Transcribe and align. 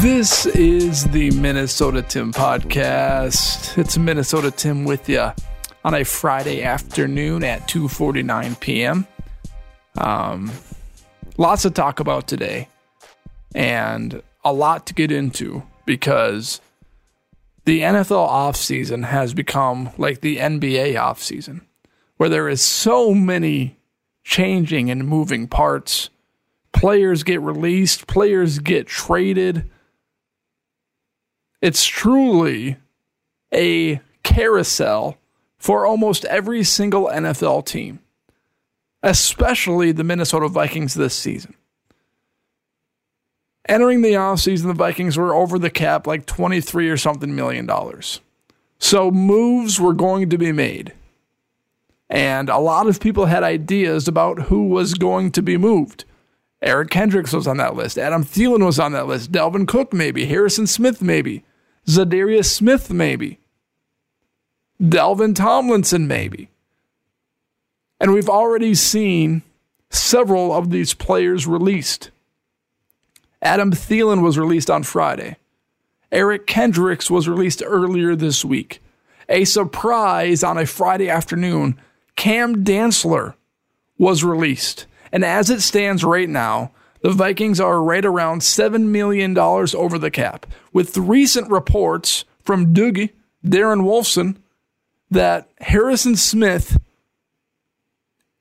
This 0.00 0.46
is 0.46 1.04
the 1.10 1.30
Minnesota 1.32 2.00
Tim 2.00 2.32
podcast. 2.32 3.76
It's 3.76 3.98
Minnesota 3.98 4.50
Tim 4.50 4.86
with 4.86 5.10
you 5.10 5.30
on 5.84 5.92
a 5.92 6.04
Friday 6.04 6.62
afternoon 6.62 7.44
at 7.44 7.68
2:49 7.68 8.58
p.m. 8.60 9.06
Um, 9.98 10.50
lots 11.36 11.62
to 11.62 11.70
talk 11.70 12.00
about 12.00 12.26
today, 12.26 12.68
and 13.54 14.22
a 14.42 14.54
lot 14.54 14.86
to 14.86 14.94
get 14.94 15.12
into 15.12 15.64
because 15.84 16.62
the 17.66 17.80
NFL 17.80 18.26
offseason 18.26 19.04
has 19.04 19.34
become 19.34 19.90
like 19.98 20.22
the 20.22 20.38
NBA 20.38 20.94
offseason, 20.94 21.60
where 22.16 22.30
there 22.30 22.48
is 22.48 22.62
so 22.62 23.12
many 23.12 23.76
changing 24.24 24.90
and 24.90 25.06
moving 25.06 25.46
parts. 25.46 26.08
Players 26.72 27.22
get 27.22 27.42
released, 27.42 28.06
players 28.06 28.60
get 28.60 28.86
traded. 28.86 29.70
It's 31.60 31.84
truly 31.84 32.76
a 33.52 34.00
carousel 34.22 35.18
for 35.58 35.84
almost 35.84 36.24
every 36.24 36.64
single 36.64 37.06
NFL 37.06 37.66
team, 37.66 38.00
especially 39.02 39.92
the 39.92 40.04
Minnesota 40.04 40.48
Vikings 40.48 40.94
this 40.94 41.14
season. 41.14 41.54
Entering 43.68 44.00
the 44.00 44.12
offseason, 44.12 44.68
the 44.68 44.72
Vikings 44.72 45.18
were 45.18 45.34
over 45.34 45.58
the 45.58 45.70
cap 45.70 46.06
like 46.06 46.24
23 46.26 46.88
or 46.88 46.96
something 46.96 47.34
million 47.34 47.66
dollars. 47.66 48.20
So 48.78 49.10
moves 49.10 49.78
were 49.78 49.92
going 49.92 50.30
to 50.30 50.38
be 50.38 50.52
made. 50.52 50.94
And 52.08 52.48
a 52.48 52.58
lot 52.58 52.86
of 52.88 52.98
people 52.98 53.26
had 53.26 53.44
ideas 53.44 54.08
about 54.08 54.42
who 54.44 54.66
was 54.66 54.94
going 54.94 55.30
to 55.32 55.42
be 55.42 55.56
moved. 55.56 56.06
Eric 56.62 56.90
Kendricks 56.90 57.32
was 57.32 57.46
on 57.46 57.58
that 57.58 57.76
list. 57.76 57.98
Adam 57.98 58.24
Thielen 58.24 58.64
was 58.64 58.78
on 58.78 58.92
that 58.92 59.06
list. 59.06 59.30
Dalvin 59.30 59.68
Cook, 59.68 59.92
maybe. 59.92 60.24
Harrison 60.24 60.66
Smith, 60.66 61.00
maybe. 61.00 61.44
Za'Darius 61.86 62.46
Smith, 62.46 62.90
maybe. 62.90 63.38
Dalvin 64.80 65.34
Tomlinson, 65.34 66.06
maybe. 66.06 66.48
And 68.00 68.12
we've 68.12 68.28
already 68.28 68.74
seen 68.74 69.42
several 69.90 70.52
of 70.52 70.70
these 70.70 70.94
players 70.94 71.46
released. 71.46 72.10
Adam 73.42 73.72
Thielen 73.72 74.22
was 74.22 74.38
released 74.38 74.70
on 74.70 74.82
Friday. 74.82 75.36
Eric 76.12 76.46
Kendricks 76.46 77.10
was 77.10 77.28
released 77.28 77.62
earlier 77.64 78.16
this 78.16 78.44
week. 78.44 78.80
A 79.28 79.44
surprise 79.44 80.42
on 80.42 80.58
a 80.58 80.66
Friday 80.66 81.08
afternoon, 81.08 81.78
Cam 82.16 82.64
Dantzler 82.64 83.34
was 83.96 84.24
released. 84.24 84.86
And 85.12 85.24
as 85.24 85.50
it 85.50 85.60
stands 85.60 86.04
right 86.04 86.28
now, 86.28 86.72
the 87.02 87.10
Vikings 87.12 87.60
are 87.60 87.82
right 87.82 88.04
around 88.04 88.40
$7 88.40 88.82
million 88.86 89.36
over 89.38 89.98
the 89.98 90.10
cap, 90.10 90.46
with 90.72 90.96
recent 90.96 91.50
reports 91.50 92.24
from 92.42 92.74
Doogie, 92.74 93.10
Darren 93.44 93.82
Wolfson, 93.82 94.36
that 95.10 95.48
Harrison 95.60 96.16
Smith, 96.16 96.78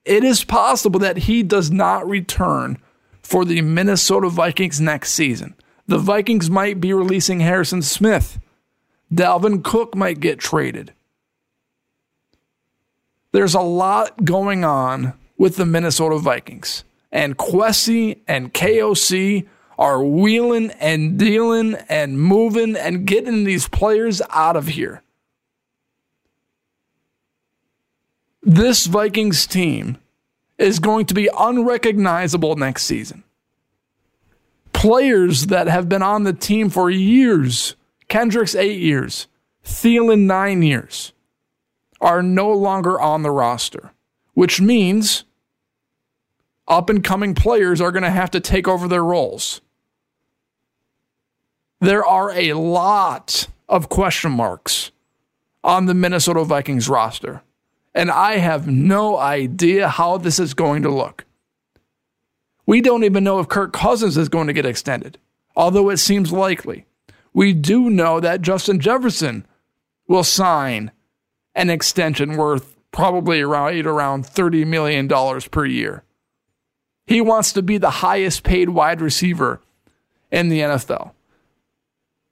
it 0.05 0.23
is 0.23 0.43
possible 0.43 0.99
that 0.99 1.17
he 1.17 1.41
does 1.41 1.71
not 1.71 2.07
return 2.07 2.77
for 3.23 3.45
the 3.45 3.61
Minnesota 3.61 4.29
Vikings 4.29 4.81
next 4.81 5.11
season. 5.11 5.55
The 5.87 5.97
Vikings 5.97 6.49
might 6.49 6.79
be 6.79 6.93
releasing 6.93 7.39
Harrison 7.39 7.81
Smith. 7.81 8.39
Dalvin 9.13 9.63
Cook 9.63 9.95
might 9.95 10.19
get 10.19 10.39
traded. 10.39 10.93
There's 13.31 13.55
a 13.55 13.61
lot 13.61 14.25
going 14.25 14.63
on 14.63 15.13
with 15.37 15.55
the 15.55 15.65
Minnesota 15.65 16.17
Vikings. 16.17 16.83
And 17.11 17.37
Kwesi 17.37 18.19
and 18.27 18.53
KOC 18.53 19.47
are 19.77 20.03
wheeling 20.03 20.71
and 20.71 21.17
dealing 21.17 21.75
and 21.87 22.19
moving 22.19 22.75
and 22.75 23.07
getting 23.07 23.45
these 23.45 23.67
players 23.67 24.21
out 24.29 24.55
of 24.55 24.67
here. 24.67 25.01
This 28.43 28.87
Vikings 28.87 29.47
team 29.47 29.97
is 30.57 30.79
going 30.79 31.05
to 31.05 31.13
be 31.13 31.29
unrecognizable 31.37 32.55
next 32.55 32.83
season. 32.83 33.23
Players 34.73 35.47
that 35.47 35.67
have 35.67 35.89
been 35.89 36.03
on 36.03 36.23
the 36.23 36.33
team 36.33 36.69
for 36.69 36.89
years, 36.89 37.75
Kendricks 38.07 38.55
eight 38.55 38.79
years, 38.79 39.27
Thielen 39.63 40.21
nine 40.21 40.61
years, 40.61 41.13
are 42.01 42.23
no 42.23 42.51
longer 42.51 42.99
on 42.99 43.23
the 43.23 43.31
roster, 43.31 43.91
which 44.33 44.61
means 44.61 45.23
up 46.69 46.89
and 46.89 47.03
coming 47.03 47.33
players 47.33 47.81
are 47.81 47.91
going 47.91 48.03
to 48.03 48.11
have 48.11 48.31
to 48.31 48.39
take 48.39 48.67
over 48.67 48.87
their 48.87 49.03
roles. 49.03 49.59
There 51.81 52.05
are 52.05 52.31
a 52.31 52.53
lot 52.53 53.47
of 53.67 53.89
question 53.89 54.31
marks 54.31 54.91
on 55.63 55.87
the 55.87 55.93
Minnesota 55.93 56.43
Vikings 56.43 56.87
roster, 56.87 57.41
and 57.95 58.11
I 58.11 58.37
have 58.37 58.67
no 58.67 59.17
idea 59.17 59.89
how 59.89 60.17
this 60.17 60.39
is 60.39 60.53
going 60.53 60.83
to 60.83 60.89
look. 60.89 61.25
We 62.65 62.81
don't 62.81 63.03
even 63.03 63.23
know 63.23 63.39
if 63.39 63.47
Kirk 63.47 63.73
Cousins 63.73 64.15
is 64.15 64.29
going 64.29 64.47
to 64.47 64.53
get 64.53 64.65
extended, 64.65 65.17
although 65.55 65.89
it 65.89 65.97
seems 65.97 66.31
likely. 66.31 66.85
We 67.33 67.53
do 67.53 67.89
know 67.89 68.19
that 68.19 68.41
Justin 68.41 68.79
Jefferson 68.79 69.45
will 70.07 70.23
sign 70.23 70.91
an 71.55 71.69
extension 71.69 72.37
worth 72.37 72.75
probably 72.91 73.41
around 73.41 73.85
around 73.85 74.25
$30 74.25 74.67
million 74.67 75.07
per 75.49 75.65
year. 75.65 76.03
He 77.09 77.21
wants 77.21 77.53
to 77.53 77.63
be 77.63 77.79
the 77.79 77.89
highest 77.89 78.43
paid 78.43 78.69
wide 78.69 79.01
receiver 79.01 79.61
in 80.31 80.49
the 80.49 80.59
NFL. 80.59 81.09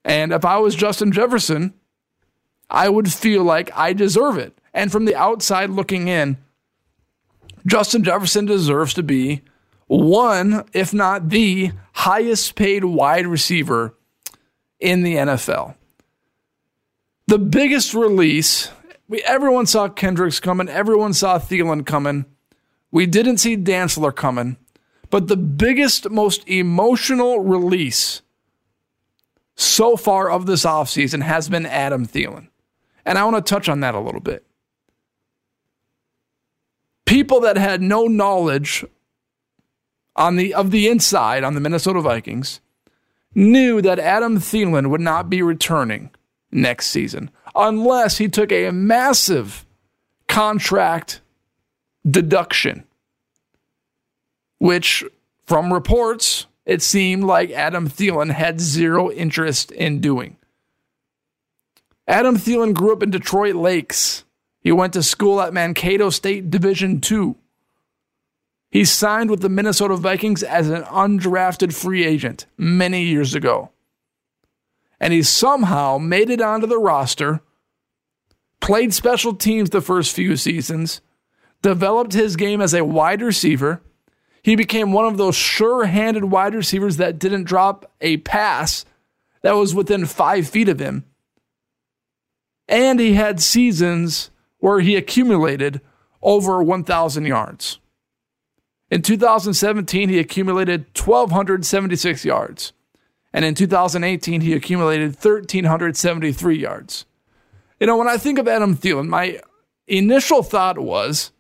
And 0.06 0.32
if 0.32 0.46
I 0.46 0.60
was 0.60 0.76
Justin 0.76 1.12
Jefferson, 1.12 1.74
I 2.70 2.88
would 2.88 3.12
feel 3.12 3.44
like 3.44 3.72
I 3.76 3.94
deserve 3.94 4.38
it. 4.38 4.56
And 4.76 4.92
from 4.92 5.06
the 5.06 5.16
outside 5.16 5.72
looking 5.72 6.10
in, 6.10 6.38
Justin 7.66 8.04
Jefferson 8.04 8.46
deserves 8.46 8.94
to 8.94 9.02
be 9.02 9.42
one, 9.88 10.64
if 10.74 10.94
not 10.94 11.30
the 11.30 11.72
highest 11.94 12.54
paid 12.54 12.86
wide 12.86 13.26
receiver 13.26 13.96
in 14.80 15.02
the 15.02 15.16
NFL. 15.16 15.74
The 17.26 17.40
biggest 17.40 17.96
release 17.96 18.70
we 19.08 19.24
everyone 19.24 19.66
saw 19.66 19.88
Kendricks 19.88 20.40
coming, 20.40 20.70
everyone 20.70 21.14
saw 21.14 21.40
Thielen 21.40 21.84
coming. 21.84 22.26
We 22.92 23.08
didn't 23.08 23.38
see 23.38 23.58
Dantzler 23.58 24.16
coming. 24.16 24.58
But 25.10 25.28
the 25.28 25.38
biggest, 25.38 26.10
most 26.10 26.48
emotional 26.48 27.40
release 27.40 28.22
so 29.56 29.96
far 29.96 30.30
of 30.30 30.46
this 30.46 30.66
offseason 30.66 31.22
has 31.24 31.50
been 31.50 31.66
Adam 31.66 32.06
Thielen. 32.06 32.50
And 33.06 33.18
I 33.18 33.24
want 33.24 33.38
to 33.38 33.50
touch 33.50 33.70
on 33.70 33.80
that 33.80 33.96
a 33.96 34.00
little 34.00 34.20
bit. 34.20 34.46
People 37.06 37.40
that 37.42 37.58
had 37.58 37.82
no 37.82 38.06
knowledge 38.06 38.86
on 40.16 40.36
the 40.36 40.54
of 40.54 40.72
the 40.72 40.88
inside 40.88 41.44
on 41.44 41.54
the 41.54 41.62
Minnesota 41.62 42.02
Vikings 42.02 42.60
knew 43.34 43.82
that 43.82 44.00
Adam 44.00 44.38
Thielen 44.40 44.90
would 44.90 45.02
not 45.02 45.30
be 45.30 45.42
returning 45.42 46.10
next 46.52 46.88
season 46.88 47.30
unless 47.56 48.18
he 48.18 48.28
took 48.28 48.52
a 48.52 48.72
massive 48.72 49.66
contract 50.28 51.22
deduction, 52.10 52.84
which, 54.60 55.04
from 55.46 55.74
reports, 55.74 56.48
it 56.66 56.82
seemed 56.82 57.24
like 57.24 57.52
Adam 57.52 57.88
Thielen 57.88 58.32
had 58.32 58.60
zero 58.60 59.12
interest 59.12 59.72
in 59.72 60.02
doing. 60.02 60.38
Adam 62.08 62.38
Thielen 62.38 62.74
grew 62.74 62.94
up 62.94 63.04
in 63.04 63.12
Detroit 63.12 63.56
Lakes. 63.56 64.24
He 64.62 64.72
went 64.72 64.94
to 64.94 65.04
school 65.04 65.42
at 65.42 65.54
Mankato 65.54 66.10
State 66.10 66.50
Division 66.50 67.02
II. 67.10 67.36
He 68.70 68.84
signed 68.84 69.30
with 69.30 69.42
the 69.42 69.50
Minnesota 69.50 69.96
Vikings 69.96 70.44
as 70.44 70.70
an 70.70 70.84
undrafted 70.84 71.74
free 71.74 72.06
agent 72.06 72.46
many 72.58 73.04
years 73.04 73.34
ago. 73.34 73.72
And 75.00 75.14
he 75.14 75.24
somehow 75.24 75.98
made 75.98 76.30
it 76.30 76.42
onto 76.42 76.68
the 76.68 76.80
roster 76.80 77.42
played 78.60 78.94
special 78.94 79.34
teams 79.34 79.70
the 79.70 79.82
first 79.82 80.14
few 80.14 80.36
seasons, 80.36 81.02
developed 81.62 82.14
his 82.14 82.36
game 82.36 82.62
as 82.62 82.74
a 82.74 82.86
wide 82.86 83.22
receiver. 83.22 83.82
He 84.48 84.56
became 84.56 84.94
one 84.94 85.04
of 85.04 85.18
those 85.18 85.36
sure 85.36 85.88
handed 85.88 86.24
wide 86.24 86.56
receivers 86.56 86.96
that 86.96 87.20
didn't 87.20 87.44
drop 87.44 87.92
a 88.00 88.16
pass 88.16 88.86
that 89.42 89.58
was 89.58 89.76
within 89.76 90.06
five 90.06 90.48
feet 90.48 90.70
of 90.70 90.80
him. 90.80 91.04
And 92.66 92.98
he 92.98 93.16
had 93.16 93.42
seasons 93.42 94.32
where 94.60 94.80
he 94.80 94.96
accumulated 94.96 95.82
over 96.22 96.64
1,000 96.64 97.26
yards. 97.26 97.80
In 98.90 99.02
2017, 99.02 100.08
he 100.08 100.18
accumulated 100.18 100.86
1,276 100.98 102.24
yards. 102.24 102.72
And 103.34 103.44
in 103.44 103.54
2018, 103.54 104.40
he 104.40 104.54
accumulated 104.54 105.16
1,373 105.22 106.58
yards. 106.58 107.06
You 107.82 107.88
know, 107.88 107.98
when 107.98 108.08
I 108.08 108.16
think 108.16 108.40
of 108.40 108.48
Adam 108.48 108.78
Thielen, 108.78 109.10
my 109.10 109.42
initial 109.88 110.42
thought 110.42 110.80
was 110.80 111.34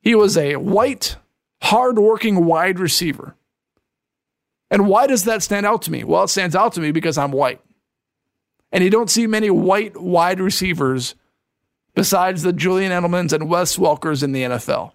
he 0.00 0.14
was 0.14 0.38
a 0.38 0.56
white, 0.56 1.16
hardworking 1.66 2.44
wide 2.44 2.78
receiver. 2.78 3.34
And 4.70 4.88
why 4.88 5.06
does 5.06 5.24
that 5.24 5.42
stand 5.42 5.66
out 5.66 5.82
to 5.82 5.90
me? 5.90 6.04
Well, 6.04 6.24
it 6.24 6.28
stands 6.28 6.56
out 6.56 6.72
to 6.74 6.80
me 6.80 6.90
because 6.90 7.18
I'm 7.18 7.32
white. 7.32 7.60
And 8.72 8.82
you 8.82 8.90
don't 8.90 9.10
see 9.10 9.26
many 9.26 9.50
white 9.50 9.96
wide 9.96 10.40
receivers 10.40 11.14
besides 11.94 12.42
the 12.42 12.52
Julian 12.52 12.92
Edelmans 12.92 13.32
and 13.32 13.48
Wes 13.48 13.76
Welkers 13.76 14.22
in 14.22 14.32
the 14.32 14.42
NFL. 14.42 14.92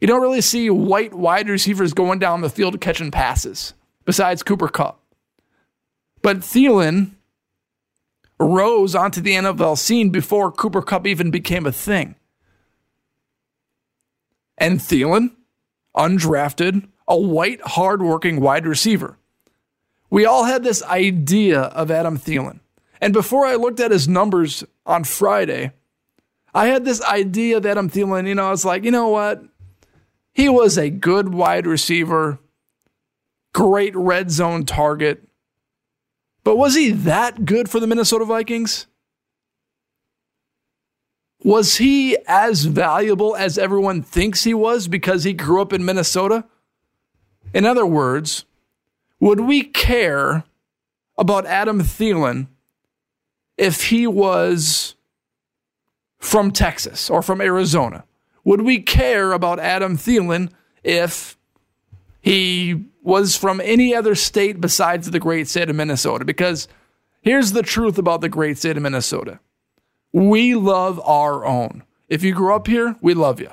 You 0.00 0.06
don't 0.06 0.22
really 0.22 0.40
see 0.40 0.68
white 0.70 1.14
wide 1.14 1.48
receivers 1.48 1.94
going 1.94 2.18
down 2.18 2.40
the 2.40 2.50
field 2.50 2.80
catching 2.80 3.10
passes 3.10 3.74
besides 4.04 4.42
Cooper 4.42 4.68
Kupp. 4.68 5.00
But 6.20 6.38
Thielen 6.40 7.12
rose 8.38 8.94
onto 8.94 9.20
the 9.20 9.34
NFL 9.34 9.78
scene 9.78 10.10
before 10.10 10.50
Cooper 10.50 10.82
Kupp 10.82 11.06
even 11.06 11.30
became 11.30 11.66
a 11.66 11.72
thing. 11.72 12.16
And 14.58 14.78
Thielen, 14.78 15.32
undrafted, 15.96 16.88
a 17.06 17.18
white, 17.18 17.60
hardworking 17.62 18.40
wide 18.40 18.66
receiver. 18.66 19.18
We 20.10 20.24
all 20.26 20.44
had 20.44 20.62
this 20.62 20.82
idea 20.84 21.60
of 21.60 21.90
Adam 21.90 22.18
Thielen. 22.18 22.60
And 23.00 23.12
before 23.12 23.46
I 23.46 23.56
looked 23.56 23.80
at 23.80 23.90
his 23.90 24.08
numbers 24.08 24.64
on 24.86 25.04
Friday, 25.04 25.72
I 26.54 26.66
had 26.66 26.84
this 26.84 27.02
idea 27.02 27.56
of 27.56 27.66
Adam 27.66 27.90
Thielen. 27.90 28.28
You 28.28 28.34
know, 28.34 28.46
I 28.46 28.50
was 28.50 28.64
like, 28.64 28.84
you 28.84 28.90
know 28.90 29.08
what? 29.08 29.42
He 30.32 30.48
was 30.48 30.78
a 30.78 30.90
good 30.90 31.34
wide 31.34 31.66
receiver, 31.66 32.38
great 33.52 33.94
red 33.94 34.30
zone 34.30 34.64
target, 34.64 35.28
but 36.44 36.56
was 36.56 36.74
he 36.74 36.90
that 36.90 37.44
good 37.44 37.70
for 37.70 37.80
the 37.80 37.86
Minnesota 37.86 38.24
Vikings? 38.24 38.86
Was 41.44 41.76
he 41.76 42.16
as 42.26 42.64
valuable 42.64 43.36
as 43.36 43.58
everyone 43.58 44.02
thinks 44.02 44.42
he 44.42 44.54
was 44.54 44.88
because 44.88 45.22
he 45.22 45.32
grew 45.32 45.62
up 45.62 45.72
in 45.72 45.84
Minnesota? 45.84 46.44
In 47.52 47.64
other 47.64 47.86
words, 47.86 48.44
would 49.20 49.40
we 49.40 49.62
care 49.62 50.42
about 51.16 51.46
Adam 51.46 51.80
Thielen 51.82 52.48
if 53.56 53.90
he 53.90 54.06
was 54.06 54.96
from 56.18 56.50
Texas 56.50 57.08
or 57.08 57.22
from 57.22 57.40
Arizona? 57.40 58.04
Would 58.42 58.62
we 58.62 58.80
care 58.80 59.32
about 59.32 59.60
Adam 59.60 59.96
Thielen 59.96 60.50
if 60.82 61.36
he 62.24 62.86
was 63.02 63.36
from 63.36 63.60
any 63.60 63.94
other 63.94 64.14
state 64.14 64.62
besides 64.62 65.10
the 65.10 65.20
great 65.20 65.46
state 65.46 65.68
of 65.68 65.76
Minnesota. 65.76 66.24
Because 66.24 66.66
here's 67.20 67.52
the 67.52 67.62
truth 67.62 67.98
about 67.98 68.22
the 68.22 68.30
great 68.30 68.56
state 68.56 68.78
of 68.78 68.82
Minnesota 68.82 69.38
we 70.14 70.54
love 70.54 71.00
our 71.04 71.44
own. 71.44 71.82
If 72.08 72.22
you 72.22 72.32
grew 72.32 72.54
up 72.54 72.68
here, 72.68 72.94
we 73.00 73.14
love 73.14 73.40
you. 73.40 73.50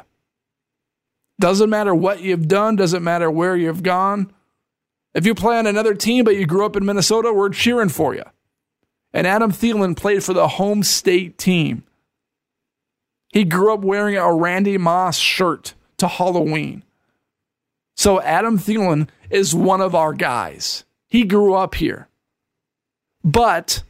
Doesn't 1.39 1.71
matter 1.71 1.95
what 1.95 2.21
you've 2.21 2.47
done, 2.47 2.75
doesn't 2.75 3.03
matter 3.03 3.31
where 3.31 3.57
you've 3.57 3.81
gone. 3.81 4.31
If 5.15 5.25
you 5.25 5.33
play 5.33 5.57
on 5.57 5.65
another 5.65 5.95
team 5.95 6.23
but 6.23 6.35
you 6.35 6.45
grew 6.45 6.63
up 6.63 6.75
in 6.75 6.85
Minnesota, 6.85 7.33
we're 7.33 7.49
cheering 7.49 7.89
for 7.89 8.13
you. 8.13 8.23
And 9.11 9.25
Adam 9.25 9.51
Thielen 9.51 9.97
played 9.97 10.23
for 10.23 10.33
the 10.33 10.47
home 10.47 10.83
state 10.83 11.39
team. 11.39 11.83
He 13.33 13.43
grew 13.43 13.73
up 13.73 13.79
wearing 13.79 14.15
a 14.15 14.31
Randy 14.31 14.77
Moss 14.77 15.17
shirt 15.17 15.73
to 15.97 16.07
Halloween. 16.07 16.83
So 17.95 18.21
Adam 18.21 18.59
Thielen 18.59 19.09
is 19.31 19.55
one 19.55 19.81
of 19.81 19.95
our 19.95 20.13
guys. 20.13 20.85
He 21.07 21.23
grew 21.23 21.55
up 21.55 21.73
here. 21.73 22.07
But 23.23 23.81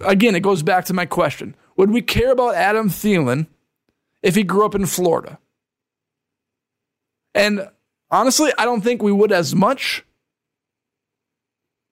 again, 0.00 0.34
it 0.34 0.40
goes 0.40 0.62
back 0.62 0.84
to 0.86 0.94
my 0.94 1.06
question. 1.06 1.54
Would 1.76 1.90
we 1.90 2.02
care 2.02 2.32
about 2.32 2.54
Adam 2.54 2.88
Thielen 2.88 3.46
if 4.22 4.34
he 4.34 4.42
grew 4.42 4.64
up 4.64 4.74
in 4.74 4.86
Florida? 4.86 5.38
And 7.34 7.68
honestly, 8.10 8.52
I 8.58 8.64
don't 8.64 8.82
think 8.82 9.02
we 9.02 9.12
would 9.12 9.32
as 9.32 9.54
much. 9.54 10.04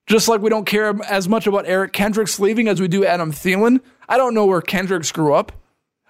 Just 0.06 0.28
like 0.28 0.40
we 0.40 0.50
don't 0.50 0.66
care 0.66 0.94
as 1.08 1.28
much 1.28 1.46
about 1.46 1.66
Eric 1.66 1.92
Kendricks 1.92 2.38
leaving 2.38 2.68
as 2.68 2.80
we 2.80 2.88
do 2.88 3.04
Adam 3.04 3.32
Thielen. 3.32 3.80
I 4.08 4.16
don't 4.16 4.34
know 4.34 4.46
where 4.46 4.60
Kendricks 4.60 5.10
grew 5.10 5.34
up. 5.34 5.52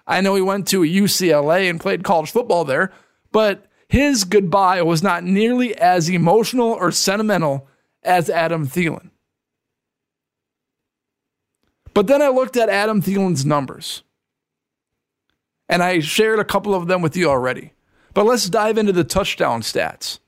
I 0.05 0.21
know 0.21 0.35
he 0.35 0.41
went 0.41 0.67
to 0.69 0.81
UCLA 0.81 1.69
and 1.69 1.79
played 1.79 2.03
college 2.03 2.31
football 2.31 2.63
there, 2.63 2.93
but 3.31 3.65
his 3.89 4.23
goodbye 4.23 4.81
was 4.81 5.03
not 5.03 5.23
nearly 5.23 5.75
as 5.75 6.09
emotional 6.09 6.69
or 6.69 6.91
sentimental 6.91 7.67
as 8.03 8.29
Adam 8.29 8.67
Thielen. 8.67 9.09
But 11.97 12.05
then 12.05 12.21
I 12.21 12.27
looked 12.27 12.57
at 12.57 12.69
Adam 12.69 13.01
Thielen's 13.01 13.43
numbers, 13.43 14.03
and 15.67 15.81
I 15.81 15.99
shared 15.99 16.37
a 16.37 16.45
couple 16.45 16.75
of 16.75 16.85
them 16.85 17.01
with 17.01 17.17
you 17.17 17.27
already. 17.27 17.73
But 18.13 18.27
let's 18.27 18.47
dive 18.51 18.77
into 18.77 18.91
the 18.91 19.03
touchdown 19.03 19.63
stats. 19.63 20.19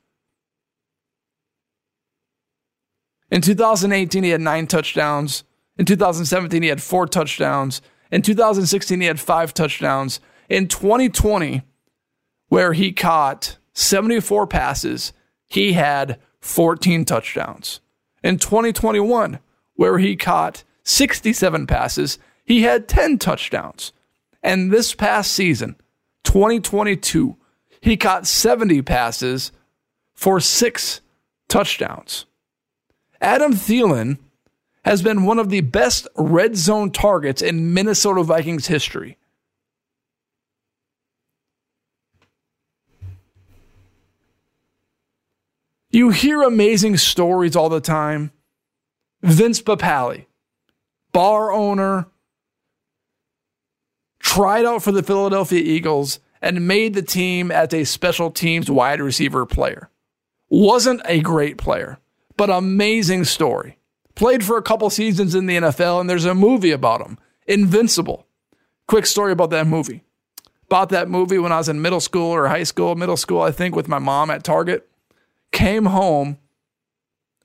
In 3.29 3.41
2018, 3.41 4.23
he 4.23 4.31
had 4.31 4.41
nine 4.41 4.65
touchdowns. 4.65 5.43
In 5.77 5.85
2017, 5.85 6.63
he 6.63 6.69
had 6.69 6.81
four 6.81 7.05
touchdowns. 7.05 7.83
In 8.11 8.23
2016, 8.23 8.99
he 8.99 9.05
had 9.05 9.19
five 9.19 9.53
touchdowns. 9.53 10.19
In 10.49 10.67
2020, 10.67 11.61
where 12.47 12.73
he 12.73 12.91
caught 12.91 13.59
74 13.73 14.47
passes, 14.47 15.13
he 15.45 15.73
had 15.73 16.19
14 16.39 17.05
touchdowns. 17.05 17.79
In 18.23 18.39
2021, 18.39 19.37
where 19.75 19.99
he 19.99 20.15
caught 20.15 20.63
67 20.83 21.67
passes, 21.67 22.19
he 22.45 22.63
had 22.63 22.87
10 22.87 23.17
touchdowns. 23.17 23.93
And 24.41 24.71
this 24.71 24.95
past 24.95 25.31
season, 25.31 25.75
2022, 26.23 27.37
he 27.81 27.97
caught 27.97 28.27
70 28.27 28.81
passes 28.81 29.51
for 30.13 30.39
six 30.39 31.01
touchdowns. 31.47 32.25
Adam 33.21 33.53
Thielen 33.53 34.17
has 34.85 35.01
been 35.01 35.25
one 35.25 35.39
of 35.39 35.49
the 35.49 35.61
best 35.61 36.07
red 36.15 36.55
zone 36.55 36.91
targets 36.91 37.41
in 37.41 37.73
Minnesota 37.73 38.23
Vikings 38.23 38.67
history. 38.67 39.17
You 45.91 46.11
hear 46.11 46.43
amazing 46.43 46.97
stories 46.97 47.55
all 47.55 47.69
the 47.69 47.81
time. 47.81 48.31
Vince 49.21 49.61
Papale, 49.61 50.25
bar 51.11 51.51
owner, 51.51 52.07
tried 54.19 54.65
out 54.65 54.83
for 54.83 54.91
the 54.91 55.03
Philadelphia 55.03 55.61
Eagles, 55.61 56.19
and 56.41 56.67
made 56.67 56.93
the 56.93 57.01
team 57.01 57.51
as 57.51 57.73
a 57.73 57.83
special 57.83 58.31
teams 58.31 58.69
wide 58.71 59.01
receiver 59.01 59.45
player. 59.45 59.89
Wasn't 60.49 61.01
a 61.05 61.19
great 61.19 61.57
player, 61.57 61.99
but 62.37 62.49
amazing 62.49 63.25
story. 63.25 63.77
Played 64.15 64.43
for 64.43 64.57
a 64.57 64.61
couple 64.61 64.89
seasons 64.89 65.35
in 65.35 65.45
the 65.45 65.57
NFL, 65.57 66.01
and 66.01 66.09
there's 66.09 66.25
a 66.25 66.33
movie 66.33 66.71
about 66.71 67.05
him, 67.05 67.17
Invincible. 67.49 68.27
Quick 68.87 69.07
story 69.07 69.31
about 69.31 69.49
that 69.49 69.65
movie. 69.65 70.03
Bought 70.69 70.89
that 70.89 71.09
movie 71.09 71.39
when 71.39 71.51
I 71.51 71.57
was 71.57 71.67
in 71.67 71.81
middle 71.81 71.99
school 71.99 72.29
or 72.29 72.47
high 72.47 72.63
school, 72.63 72.95
middle 72.95 73.17
school, 73.17 73.41
I 73.41 73.51
think, 73.51 73.75
with 73.75 73.87
my 73.87 73.97
mom 73.97 74.29
at 74.29 74.43
Target. 74.43 74.87
Came 75.51 75.85
home, 75.85 76.37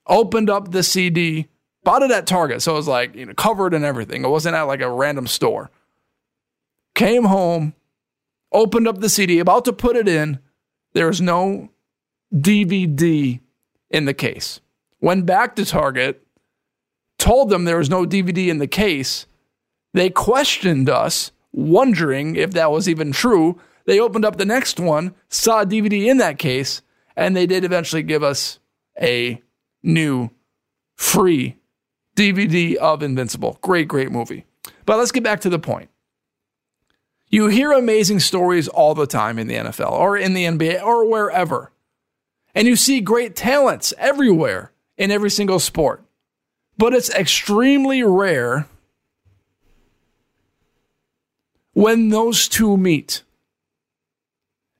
opened 0.06 0.50
up 0.50 0.72
the 0.72 0.82
CD, 0.82 1.48
bought 1.84 2.02
it 2.02 2.10
at 2.10 2.26
Target. 2.26 2.62
So 2.62 2.72
it 2.72 2.76
was 2.76 2.88
like, 2.88 3.14
you 3.14 3.26
know, 3.26 3.34
covered 3.34 3.74
and 3.74 3.84
everything. 3.84 4.24
It 4.24 4.28
wasn't 4.28 4.56
at 4.56 4.62
like 4.62 4.80
a 4.80 4.90
random 4.90 5.26
store. 5.26 5.70
Came 6.94 7.24
home, 7.24 7.74
opened 8.52 8.88
up 8.88 8.98
the 8.98 9.08
CD, 9.08 9.38
about 9.38 9.64
to 9.66 9.72
put 9.72 9.96
it 9.96 10.08
in. 10.08 10.38
There 10.94 11.06
was 11.06 11.20
no 11.20 11.70
DVD 12.34 13.40
in 13.90 14.04
the 14.06 14.14
case. 14.14 14.60
Went 15.00 15.26
back 15.26 15.54
to 15.56 15.64
Target, 15.64 16.24
told 17.18 17.50
them 17.50 17.64
there 17.64 17.78
was 17.78 17.90
no 17.90 18.06
DVD 18.06 18.48
in 18.48 18.58
the 18.58 18.66
case. 18.66 19.26
They 19.92 20.08
questioned 20.10 20.88
us, 20.88 21.30
wondering 21.52 22.36
if 22.36 22.52
that 22.52 22.72
was 22.72 22.88
even 22.88 23.12
true. 23.12 23.60
They 23.86 24.00
opened 24.00 24.24
up 24.24 24.36
the 24.36 24.44
next 24.44 24.80
one, 24.80 25.14
saw 25.28 25.62
a 25.62 25.66
DVD 25.66 26.06
in 26.06 26.16
that 26.18 26.38
case, 26.38 26.80
and 27.16 27.36
they 27.36 27.46
did 27.46 27.64
eventually 27.64 28.02
give 28.02 28.22
us 28.22 28.58
a 29.00 29.42
new 29.82 30.30
free 30.96 31.56
DVD 32.16 32.76
of 32.76 33.02
Invincible. 33.02 33.58
Great, 33.60 33.88
great 33.88 34.10
movie. 34.10 34.44
But 34.86 34.98
let's 34.98 35.12
get 35.12 35.24
back 35.24 35.40
to 35.42 35.50
the 35.50 35.58
point. 35.58 35.90
You 37.28 37.48
hear 37.48 37.72
amazing 37.72 38.20
stories 38.20 38.68
all 38.68 38.94
the 38.94 39.06
time 39.06 39.38
in 39.38 39.48
the 39.48 39.54
NFL 39.54 39.92
or 39.92 40.16
in 40.16 40.34
the 40.34 40.44
NBA 40.44 40.82
or 40.82 41.08
wherever. 41.08 41.72
And 42.54 42.68
you 42.68 42.76
see 42.76 43.00
great 43.00 43.34
talents 43.34 43.92
everywhere 43.98 44.72
in 44.96 45.10
every 45.10 45.30
single 45.30 45.58
sport. 45.58 46.04
But 46.78 46.92
it's 46.94 47.10
extremely 47.10 48.02
rare 48.02 48.68
when 51.72 52.10
those 52.10 52.46
two 52.48 52.76
meet. 52.76 53.22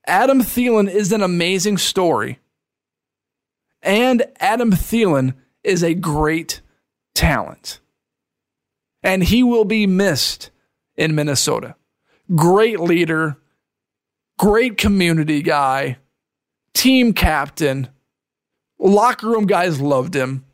Adam 0.07 0.41
Thielen 0.41 0.88
is 0.88 1.12
an 1.12 1.23
amazing 1.23 1.79
story. 1.79 2.38
And 3.83 4.25
Adam 4.38 4.71
Thielen 4.71 5.35
is 5.62 5.83
a 5.83 5.95
great 5.95 6.61
talent. 7.14 7.80
And 9.02 9.23
he 9.23 9.42
will 9.42 9.64
be 9.64 9.87
missed 9.87 10.50
in 10.97 11.14
Minnesota. 11.14 11.76
Great 12.35 12.80
leader, 12.80 13.37
great 14.38 14.78
community 14.78 15.42
guy, 15.42 15.99
team 16.73 17.12
captain. 17.12 17.88
Locker 18.78 19.28
room 19.28 19.47
guys 19.47 19.80
loved 19.80 20.14
him. 20.14 20.44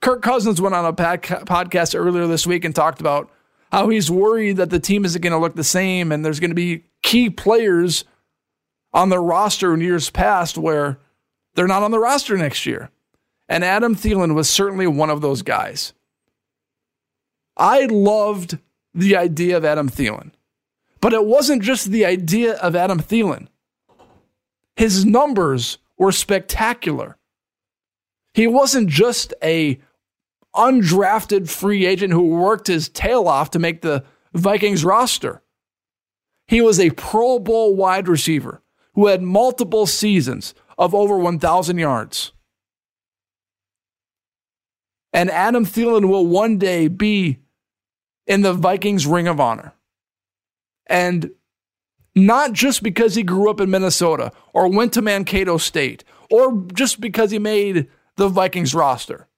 Kirk 0.00 0.22
Cousins 0.22 0.60
went 0.60 0.74
on 0.74 0.84
a 0.84 0.92
podcast 0.92 1.98
earlier 1.98 2.26
this 2.26 2.46
week 2.46 2.64
and 2.64 2.74
talked 2.74 3.00
about 3.00 3.30
how 3.72 3.88
he's 3.88 4.10
worried 4.10 4.58
that 4.58 4.70
the 4.70 4.78
team 4.78 5.04
isn't 5.04 5.22
going 5.22 5.32
to 5.32 5.38
look 5.38 5.56
the 5.56 5.64
same 5.64 6.12
and 6.12 6.24
there's 6.24 6.40
going 6.40 6.50
to 6.50 6.54
be 6.54 6.84
key 7.02 7.30
players 7.30 8.04
on 8.92 9.08
the 9.08 9.18
roster 9.18 9.74
in 9.74 9.80
years 9.80 10.10
past 10.10 10.56
where 10.56 10.98
they're 11.54 11.66
not 11.66 11.82
on 11.82 11.90
the 11.90 11.98
roster 11.98 12.36
next 12.36 12.66
year. 12.66 12.90
And 13.48 13.64
Adam 13.64 13.94
Thielen 13.96 14.34
was 14.34 14.48
certainly 14.48 14.86
one 14.86 15.10
of 15.10 15.20
those 15.20 15.42
guys. 15.42 15.92
I 17.56 17.86
loved 17.86 18.58
the 18.94 19.16
idea 19.16 19.56
of 19.56 19.64
Adam 19.64 19.88
Thielen, 19.88 20.32
but 21.00 21.12
it 21.12 21.24
wasn't 21.24 21.62
just 21.62 21.90
the 21.90 22.04
idea 22.04 22.54
of 22.56 22.74
Adam 22.74 23.00
Thielen. 23.00 23.48
His 24.76 25.04
numbers 25.04 25.78
were 25.96 26.12
spectacular. 26.12 27.16
He 28.32 28.46
wasn't 28.46 28.88
just 28.88 29.32
a 29.42 29.80
undrafted 30.54 31.48
free 31.48 31.86
agent 31.86 32.12
who 32.12 32.28
worked 32.28 32.66
his 32.66 32.88
tail 32.88 33.28
off 33.28 33.50
to 33.50 33.58
make 33.58 33.82
the 33.82 34.04
Vikings 34.32 34.84
roster. 34.84 35.42
He 36.46 36.60
was 36.60 36.78
a 36.78 36.90
Pro 36.90 37.38
Bowl 37.38 37.74
wide 37.74 38.08
receiver 38.08 38.62
who 38.94 39.06
had 39.06 39.22
multiple 39.22 39.86
seasons 39.86 40.54
of 40.76 40.94
over 40.94 41.16
1,000 41.16 41.78
yards. 41.78 42.32
And 45.12 45.30
Adam 45.30 45.64
Thielen 45.64 46.08
will 46.08 46.26
one 46.26 46.58
day 46.58 46.88
be 46.88 47.38
in 48.26 48.42
the 48.42 48.52
Vikings 48.52 49.06
Ring 49.06 49.28
of 49.28 49.40
Honor. 49.40 49.72
And 50.86 51.30
not 52.14 52.52
just 52.52 52.82
because 52.82 53.14
he 53.14 53.22
grew 53.22 53.50
up 53.50 53.60
in 53.60 53.70
Minnesota 53.70 54.32
or 54.52 54.68
went 54.68 54.92
to 54.94 55.02
Mankato 55.02 55.56
State 55.58 56.04
or 56.30 56.64
just 56.72 57.00
because 57.00 57.30
he 57.30 57.38
made 57.38 57.88
the 58.16 58.28
Vikings 58.28 58.74
roster. 58.74 59.28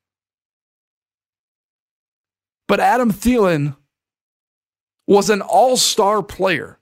But 2.69 2.81
Adam 2.81 3.13
Thielen 3.13 3.77
was 5.07 5.31
an 5.31 5.41
all 5.41 5.77
star 5.77 6.23
player 6.23 6.79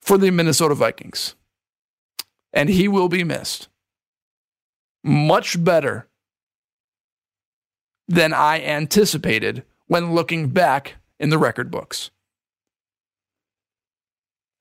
for 0.00 0.18
the 0.18 0.30
Minnesota 0.30 0.74
Vikings. 0.74 1.36
And 2.52 2.68
he 2.68 2.88
will 2.88 3.08
be 3.08 3.24
missed. 3.24 3.68
Much 5.04 5.62
better 5.62 6.08
than 8.08 8.32
I 8.32 8.60
anticipated 8.60 9.64
when 9.92 10.14
looking 10.14 10.48
back 10.48 10.94
in 11.20 11.28
the 11.28 11.36
record 11.36 11.70
books. 11.70 12.10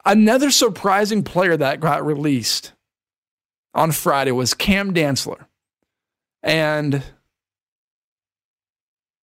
Another 0.04 0.52
surprising 0.52 1.24
player 1.24 1.56
that 1.56 1.80
got 1.80 2.06
released 2.06 2.74
on 3.74 3.94
Friday 3.94 4.34
was 4.34 4.54
Cam 4.54 4.94
Dantzler. 4.94 5.46
And 6.44 7.02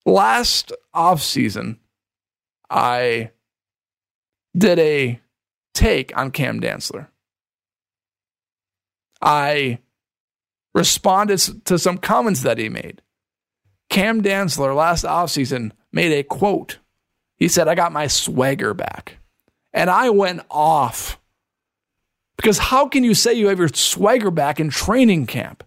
last 0.06 0.72
offseason, 0.94 1.76
I 2.70 3.32
did 4.56 4.78
a 4.78 5.20
take 5.74 6.16
on 6.16 6.30
Cam 6.30 6.58
Dantzler. 6.58 7.08
I 9.20 9.80
responded 10.74 11.66
to 11.66 11.78
some 11.78 11.98
comments 11.98 12.40
that 12.44 12.56
he 12.56 12.70
made. 12.70 13.02
Cam 13.88 14.23
Dantzler 14.23 14.76
last 14.76 15.04
offseason 15.04 15.73
made 15.92 16.12
a 16.12 16.23
quote. 16.23 16.78
He 17.37 17.49
said, 17.49 17.68
I 17.68 17.75
got 17.75 17.92
my 17.92 18.07
swagger 18.07 18.75
back. 18.75 19.18
And 19.73 19.88
I 19.88 20.11
went 20.11 20.42
off. 20.50 21.18
Because 22.37 22.59
how 22.59 22.88
can 22.88 23.04
you 23.04 23.14
say 23.14 23.35
you 23.35 23.49
have 23.49 23.59
your 23.59 23.68
swagger 23.68 24.30
back 24.30 24.61
in 24.61 24.71
training 24.71 25.26
camp? 25.26 25.64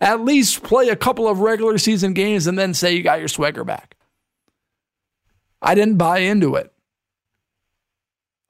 At 0.00 0.20
least 0.20 0.62
play 0.62 0.88
a 0.88 0.96
couple 0.96 1.28
of 1.28 1.40
regular 1.40 1.78
season 1.78 2.14
games 2.14 2.46
and 2.46 2.58
then 2.58 2.74
say 2.74 2.94
you 2.94 3.02
got 3.02 3.20
your 3.20 3.28
swagger 3.28 3.64
back. 3.64 3.96
I 5.62 5.74
didn't 5.74 5.96
buy 5.96 6.18
into 6.18 6.56
it. 6.56 6.72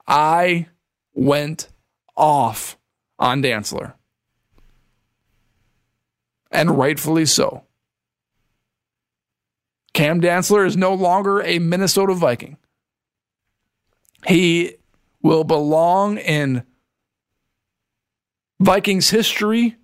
I 0.07 0.67
went 1.13 1.69
off 2.15 2.77
on 3.17 3.41
Dantzler. 3.41 3.93
And 6.51 6.77
rightfully 6.77 7.25
so. 7.25 7.64
Cam 9.95 10.19
Dantzler 10.19 10.67
is 10.67 10.75
no 10.75 10.93
longer 10.93 11.41
a 11.41 11.57
Minnesota 11.57 12.13
Viking. 12.13 12.57
He 14.27 14.75
will 15.21 15.45
belong 15.45 16.17
in 16.17 16.63
Vikings 18.59 19.09
history, 19.09 19.77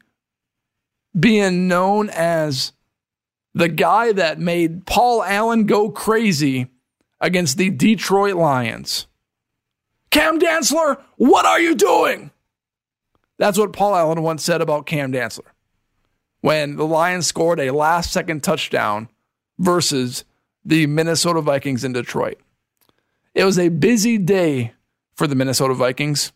being 1.17 1.69
known 1.69 2.09
as 2.09 2.73
the 3.53 3.69
guy 3.69 4.11
that 4.11 4.37
made 4.37 4.85
Paul 4.85 5.23
Allen 5.23 5.65
go 5.65 5.89
crazy 5.89 6.67
against 7.21 7.57
the 7.57 7.69
Detroit 7.69 8.35
Lions. 8.35 9.07
Cam 10.09 10.39
Dantzler, 10.39 11.01
what 11.15 11.45
are 11.45 11.61
you 11.61 11.73
doing? 11.73 12.31
That's 13.37 13.57
what 13.57 13.71
Paul 13.71 13.95
Allen 13.95 14.21
once 14.23 14.43
said 14.43 14.59
about 14.59 14.85
Cam 14.85 15.13
Dantzler 15.13 15.51
when 16.41 16.75
the 16.75 16.85
Lions 16.85 17.27
scored 17.27 17.61
a 17.61 17.71
last 17.71 18.11
second 18.11 18.43
touchdown 18.43 19.07
versus 19.61 20.25
the 20.65 20.87
Minnesota 20.87 21.41
Vikings 21.41 21.83
in 21.83 21.93
Detroit. 21.93 22.39
It 23.33 23.45
was 23.45 23.59
a 23.59 23.69
busy 23.69 24.17
day 24.17 24.73
for 25.13 25.27
the 25.27 25.35
Minnesota 25.35 25.73
Vikings, 25.73 26.33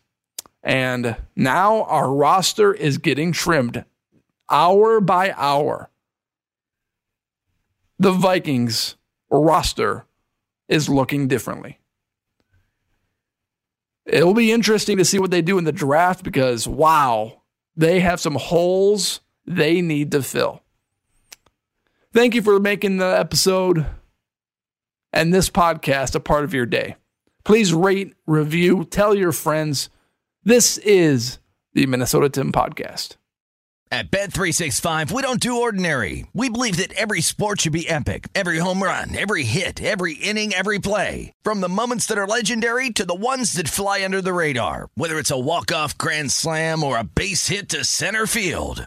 and 0.62 1.16
now 1.34 1.82
our 1.84 2.10
roster 2.10 2.72
is 2.72 2.98
getting 2.98 3.32
trimmed 3.32 3.84
hour 4.48 5.00
by 5.00 5.32
hour. 5.36 5.90
The 7.98 8.12
Vikings 8.12 8.96
roster 9.28 10.06
is 10.68 10.88
looking 10.88 11.28
differently. 11.28 11.80
It'll 14.04 14.34
be 14.34 14.52
interesting 14.52 14.98
to 14.98 15.04
see 15.04 15.18
what 15.18 15.32
they 15.32 15.42
do 15.42 15.58
in 15.58 15.64
the 15.64 15.72
draft 15.72 16.22
because, 16.22 16.68
wow, 16.68 17.42
they 17.74 18.00
have 18.00 18.20
some 18.20 18.36
holes 18.36 19.20
they 19.44 19.80
need 19.80 20.12
to 20.12 20.22
fill. 20.22 20.62
Thank 22.16 22.34
you 22.34 22.40
for 22.40 22.58
making 22.58 22.96
the 22.96 23.04
episode 23.04 23.84
and 25.12 25.34
this 25.34 25.50
podcast 25.50 26.14
a 26.14 26.20
part 26.20 26.44
of 26.44 26.54
your 26.54 26.64
day. 26.64 26.96
Please 27.44 27.74
rate, 27.74 28.14
review, 28.26 28.86
tell 28.86 29.14
your 29.14 29.32
friends. 29.32 29.90
This 30.42 30.78
is 30.78 31.40
the 31.74 31.84
Minnesota 31.84 32.30
Tim 32.30 32.52
Podcast. 32.52 33.16
At 33.90 34.10
Bet 34.10 34.32
365, 34.32 35.12
we 35.12 35.20
don't 35.20 35.40
do 35.40 35.60
ordinary. 35.60 36.24
We 36.32 36.48
believe 36.48 36.78
that 36.78 36.94
every 36.94 37.20
sport 37.20 37.60
should 37.60 37.74
be 37.74 37.86
epic. 37.86 38.28
Every 38.34 38.60
home 38.60 38.82
run, 38.82 39.14
every 39.14 39.44
hit, 39.44 39.82
every 39.82 40.14
inning, 40.14 40.54
every 40.54 40.78
play. 40.78 41.34
From 41.42 41.60
the 41.60 41.68
moments 41.68 42.06
that 42.06 42.16
are 42.16 42.26
legendary 42.26 42.88
to 42.92 43.04
the 43.04 43.14
ones 43.14 43.52
that 43.52 43.68
fly 43.68 44.02
under 44.02 44.22
the 44.22 44.32
radar. 44.32 44.88
Whether 44.94 45.18
it's 45.18 45.30
a 45.30 45.38
walk-off 45.38 45.98
grand 45.98 46.32
slam 46.32 46.82
or 46.82 46.96
a 46.96 47.04
base 47.04 47.48
hit 47.48 47.68
to 47.68 47.84
center 47.84 48.26
field. 48.26 48.86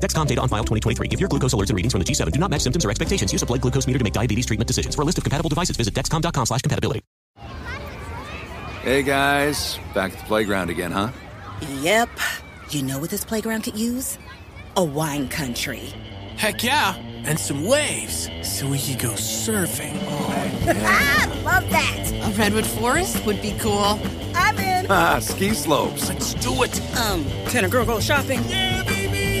Dexcom 0.00 0.26
data 0.26 0.40
on 0.40 0.48
file 0.48 0.64
2023. 0.64 1.08
If 1.10 1.20
your 1.20 1.28
glucose 1.28 1.54
alerts 1.54 1.68
and 1.70 1.76
readings 1.76 1.92
from 1.92 2.00
the 2.00 2.04
G7 2.04 2.32
do 2.32 2.40
not 2.40 2.50
match 2.50 2.62
symptoms 2.62 2.84
or 2.84 2.90
expectations, 2.90 3.32
use 3.32 3.42
a 3.42 3.46
blood 3.46 3.60
glucose 3.60 3.86
meter 3.86 3.98
to 3.98 4.04
make 4.04 4.14
diabetes 4.14 4.46
treatment 4.46 4.66
decisions. 4.68 4.94
For 4.94 5.02
a 5.02 5.04
list 5.04 5.18
of 5.18 5.24
compatible 5.24 5.50
devices, 5.50 5.76
visit 5.76 5.94
dexcom.com 5.94 6.46
slash 6.46 6.62
compatibility. 6.62 7.02
Hey 8.82 9.02
guys, 9.02 9.78
back 9.92 10.12
at 10.12 10.18
the 10.18 10.24
playground 10.24 10.70
again, 10.70 10.92
huh? 10.92 11.10
Yep. 11.80 12.08
You 12.70 12.82
know 12.82 12.98
what 12.98 13.10
this 13.10 13.24
playground 13.24 13.62
could 13.62 13.76
use? 13.76 14.18
A 14.76 14.84
wine 14.84 15.28
country. 15.28 15.92
Heck 16.36 16.62
yeah, 16.62 16.94
and 17.24 17.38
some 17.38 17.64
waves 17.64 18.30
so 18.42 18.68
we 18.68 18.78
could 18.78 19.00
go 19.00 19.10
surfing. 19.10 19.98
ah, 20.06 21.42
love 21.44 21.68
that. 21.70 22.12
A 22.12 22.30
redwood 22.38 22.66
forest 22.66 23.26
would 23.26 23.42
be 23.42 23.56
cool. 23.58 23.98
I'm 24.34 24.56
in. 24.58 24.86
Ah, 24.88 25.18
ski 25.18 25.52
slopes. 25.52 26.08
Let's 26.08 26.34
do 26.34 26.62
it. 26.62 26.80
Um, 26.96 27.24
can 27.48 27.64
a 27.64 27.68
girl 27.68 27.84
go 27.84 27.98
shopping? 27.98 28.44
Yeah, 28.44 28.84
baby. 28.84 28.97